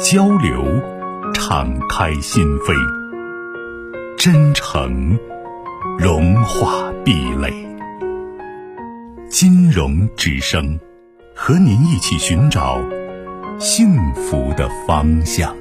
[0.00, 0.64] 交流，
[1.32, 2.74] 敞开心扉；
[4.16, 5.18] 真诚，
[5.98, 7.52] 融化壁垒。
[9.28, 10.78] 金融之声，
[11.34, 12.80] 和您一起寻找
[13.58, 15.54] 幸福的方向。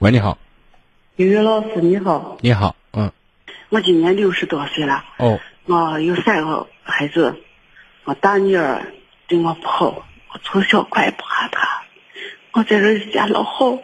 [0.00, 0.36] 喂，你好。
[1.16, 2.38] 雨雨老师，你好。
[2.40, 3.12] 你好，嗯。
[3.68, 5.04] 我今年六十多岁了。
[5.18, 5.38] 哦。
[5.70, 6.66] 我有三个。
[6.82, 7.40] 孩子，
[8.02, 8.92] 我大女儿
[9.28, 11.84] 对我不好，我从小怪不下她。
[12.50, 13.78] 我在这家老好，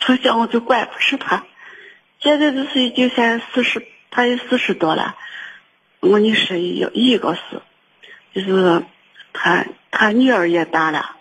[0.00, 1.44] 从小我就怪不是她。
[2.18, 5.14] 现在就是已经现四十，她也四十多了。
[6.00, 7.60] 我你说一一个是，
[8.32, 8.82] 就是
[9.34, 11.16] 她她女儿也大了，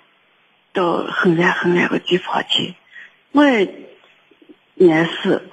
[0.71, 2.75] 到很远很远个地方去。
[3.33, 3.89] 我也
[4.75, 5.49] 也是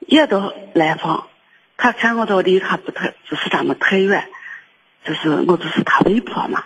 [0.00, 1.28] 也到来访，
[1.76, 4.28] 他看我到离他不太不是咱们太远。
[5.04, 6.64] 就是我就是他外婆嘛，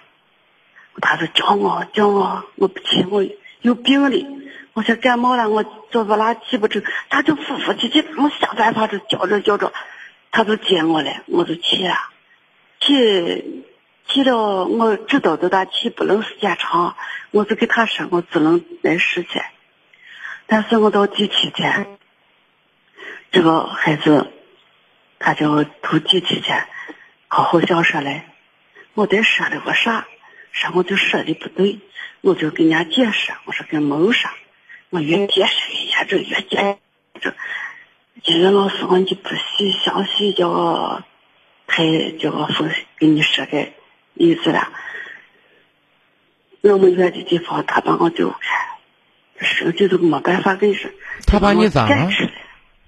[1.02, 3.22] 他就叫我叫我，我不去，我
[3.60, 4.26] 有病了，
[4.72, 9.74] 我说感冒了，我坐不拉气不成，他就呼呼唧唧，我想办法就叫着叫着，
[10.30, 11.94] 他就接我了，我就去了，
[12.80, 13.64] 去
[14.06, 16.96] 去了，我知道的他去不能时间长，
[17.32, 19.44] 我就给他说我只能来十天，
[20.46, 21.98] 但是我到第七天，
[23.30, 24.32] 这个孩子，
[25.20, 26.66] 他就头第七天，
[27.28, 28.22] 好好想说嘞。
[28.94, 30.08] 我得说的个啥，
[30.50, 31.78] 说我就说的不对，
[32.22, 34.32] 我就跟人家解释，我说跟没有啥，
[34.88, 36.78] 我越解释人家就越解
[37.20, 37.34] 这。
[38.24, 41.04] 金云老师，我就不细详细叫我
[41.66, 41.84] 太
[42.18, 43.68] 叫我分析给你说个
[44.14, 44.72] 意思了。
[46.62, 50.90] 那么远的地方，他把我丢开，手机都没办法跟你说。
[51.26, 52.10] 他把你咋了？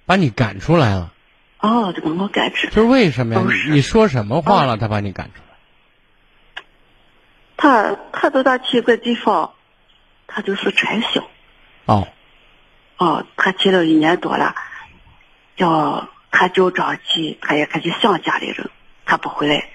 [0.07, 1.12] 把你赶出来了。
[1.63, 2.73] 哦，就把我赶出来。
[2.73, 3.41] 是为什么呀？
[3.71, 4.75] 你说什么话了？
[4.75, 6.63] 他把你赶出来？
[7.55, 9.53] 他他到那去个地方，
[10.27, 11.23] 他就是传销。
[11.85, 12.09] 哦，
[12.97, 14.53] 哦，他去了一年多了，
[15.55, 18.69] 叫他叫张琪，他也开始想家里人，
[19.05, 19.69] 他不回来。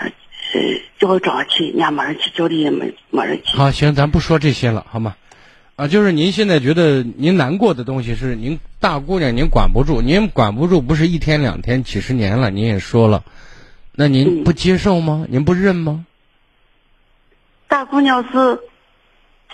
[0.00, 0.10] 呃，
[0.98, 3.56] 叫张琪，人家没人去，叫的也没没人去。
[3.56, 5.14] 好，行，咱不说这些了，好吗？
[5.82, 13.24] 啊，就是您现在觉得您难过的东西是您大姑娘，您管不住，您管不住，不是一天两天，几十年了，您也说了，
[13.90, 15.26] 那您不接受吗？
[15.28, 16.06] 您不认吗？
[17.66, 18.60] 大姑娘是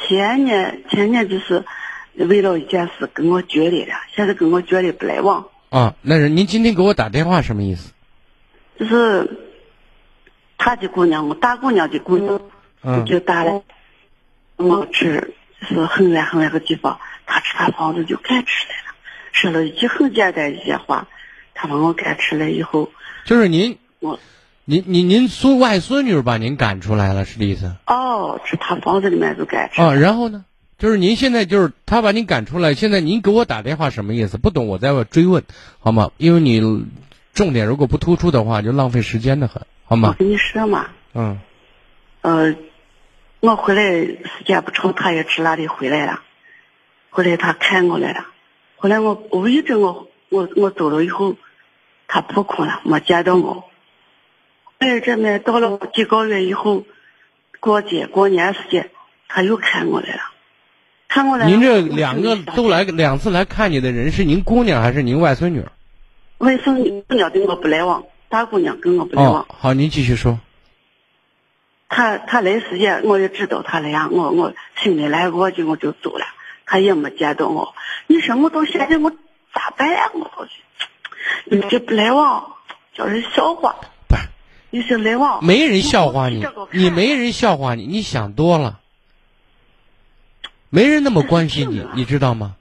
[0.07, 1.65] 前年前年就是
[2.17, 5.47] 为了一件事跟我决裂了，现在跟我决裂不来往。
[5.71, 7.95] 啊，那是您今天给我打电话什么意思？
[8.79, 9.39] 就是
[10.59, 12.39] 他的姑娘，我大姑娘的姑娘
[13.07, 13.63] 就打了，
[14.57, 18.95] 我吃是很远很远个地方，他吃他房子就赶出来了，
[19.33, 21.09] 说了一句很简单一些话，
[21.55, 22.91] 他把我赶出来以后，
[23.25, 24.19] 就是您我。
[24.71, 27.75] 您您您孙外孙女把您赶出来了，是这意思？
[27.87, 29.81] 哦，是他房子里面就赶出。
[29.81, 30.45] 哦，然后呢？
[30.77, 34.37] 就是您现在就是他把您赶出来，现在您给我打电话什么意思？
[34.37, 35.43] 不懂我再追问，
[35.79, 36.11] 好吗？
[36.19, 36.85] 因为你
[37.33, 40.11] 重点如果不突出的话，就浪费时间的很，好吗？
[40.11, 40.89] 我跟你说嘛。
[41.15, 41.41] 嗯。
[42.21, 42.55] 呃，
[43.41, 46.23] 我回来时间不长，他也去哪里回来了。
[47.11, 48.27] 后来他看我来了，
[48.77, 51.37] 后来我我一直我我我走了以后，
[52.09, 53.65] 他扑空了，没见到我。
[54.79, 56.85] 哎，这面到了几个月以后，
[57.61, 58.91] 过节过年时间，
[59.29, 60.21] 他又看我来了，
[61.09, 61.47] 看我来。
[61.47, 65.65] 您这两个都来两次来看你的人是您姑娘还是您外孙女？
[66.39, 69.47] 外孙女姑娘跟我不来往，大姑娘跟我不来往。
[69.49, 70.39] 好，您继续说。
[71.89, 74.53] 他他来时间我也知道他来呀，我我
[74.83, 76.27] 心里来过去我就走了，
[76.67, 77.75] 他也没见到我。
[78.07, 79.11] 你说我到现在我
[79.55, 80.11] 咋办呀？
[80.13, 80.63] 我到去，
[81.45, 82.53] 你这不来往，
[82.95, 83.77] 叫人笑话。
[84.07, 84.23] 不是
[84.71, 88.81] 你是来往，没人笑话你，你没人笑话你，你想多了，
[90.69, 92.55] 没人那么关心你，你知道吗？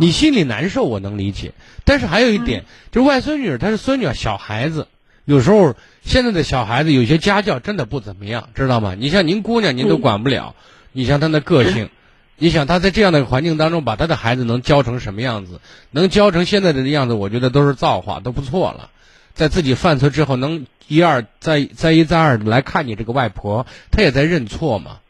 [0.00, 1.52] 你心里难受，我能理解。
[1.84, 4.88] 但是还有一点，就是外孙女她是孙女，小孩子
[5.26, 8.94] 有时候现在的小孩子有些家教真的不怎么样，知道吗？
[8.96, 10.54] 你像您姑娘，您都管不了。
[10.92, 11.90] 你像她的个性，
[12.36, 15.60] 你想她在这样的环境当中，把她的孩子能教成什么样子？
[15.90, 18.90] 能教成现在的样子，我觉得都是造化，都不错了。
[19.34, 25.00] 在自己犯错之后，能一二再再一再二的来看你这个外婆，她也在认错嘛，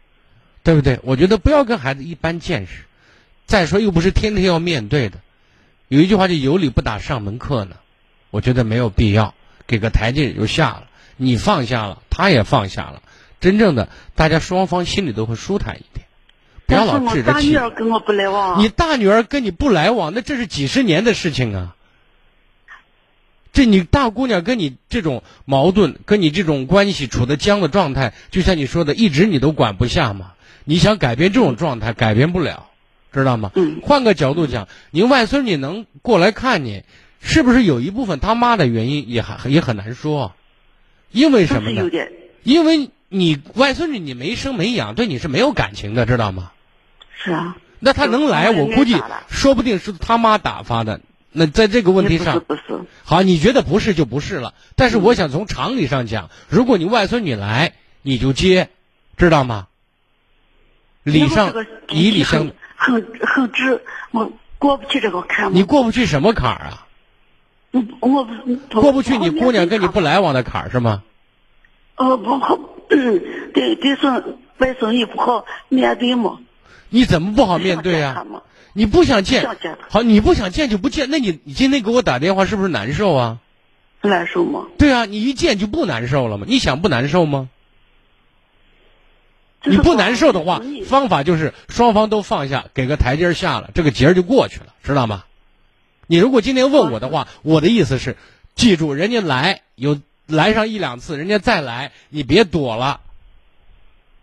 [0.65, 0.99] 对不对？
[1.03, 2.85] 我觉得不要跟孩子一般见识。
[3.45, 5.19] 再说又不是天天要面对的，
[5.89, 7.77] 有一句话就有理不打上门客呢。
[8.31, 9.35] 我觉得没有必要，
[9.67, 10.85] 给个台阶就下了。
[11.17, 13.03] 你放下了，他也放下了，
[13.41, 16.07] 真正的大家双方心里都会舒坦一点。
[16.67, 17.33] 不要老置着气。
[17.33, 18.63] 大女儿跟我不来往。
[18.63, 21.77] 你大女儿跟你不来往，那这是几十年的事情啊。
[23.53, 30.33] 这你大姑娘跟你这种矛盾，跟你这种关系处的僵的状态，就像你说的，一直你都管不下嘛。
[30.65, 32.67] 你想改变这种状态，改变不了，
[33.13, 33.53] 知道吗？
[33.55, 33.81] 嗯。
[33.83, 36.83] 换个角度讲，您外孙女能过来看你，
[37.27, 40.33] 是不是有一部分他妈的原因也很也很难说？
[41.11, 41.91] 因为什么呢？
[42.45, 46.53] 因为你外孙女你没生没养，对你是没有感情的，知道吗？
[47.17, 47.57] 是啊。
[47.81, 51.01] 那他能来，我估计说不定是他妈打发的。
[51.33, 52.63] 那在这个问题上，不是，
[53.05, 54.55] 好，你觉得不是就不是了。
[54.77, 58.71] 但是我想从常理上讲，如果你外孙女来，你就接，
[59.17, 59.67] 知道吗？
[61.03, 61.53] 礼上
[61.91, 63.83] 以礼相，很很直，
[64.13, 65.55] 我过不去这个坎。
[65.55, 66.86] 你过不去什么坎儿啊？
[68.01, 68.29] 我
[68.81, 71.03] 过不去你姑娘跟你不来往的坎儿是吗？
[71.97, 72.59] 哦，不好，
[72.89, 76.39] 对对孙外孙女不好面对嘛？
[76.89, 78.25] 你怎么不好面对啊？
[78.73, 79.49] 你不想见，
[79.89, 81.09] 好，你不想见就不见。
[81.11, 83.39] 那你你今天给我打电话是不是难受啊？
[84.03, 84.67] 难受吗？
[84.79, 86.45] 对啊，你一见就不难受了吗？
[86.47, 87.49] 你想不难受吗？
[89.65, 95.25] 你不难受的话，方法就是双方都放下，给个台阶下了，这个结儿就过去了，知道吗？
[96.07, 98.17] 你如果今天问我的话，我的意思是，
[98.55, 103.01] 记住，人家来有来上一两次，人家再来，你别躲了。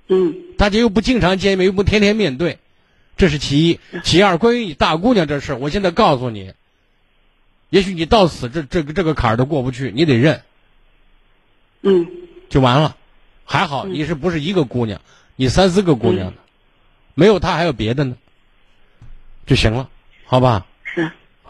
[0.08, 0.36] 嗯。
[0.58, 2.60] 大家又不经常见面，又不天天面对。
[3.16, 6.54] 这是其一，其二，关于你大姑娘这事我现在告诉你，
[7.70, 10.42] 也许你到死这这个这个坎儿都过不去，你得认，
[11.82, 12.08] 嗯，
[12.50, 12.98] 就完了。
[13.46, 15.02] 还好你是不是一个姑娘，
[15.36, 16.38] 你三四个姑娘呢，
[17.14, 18.16] 没有她还有别的呢，
[19.46, 19.90] 就行了，
[20.26, 20.66] 好吧？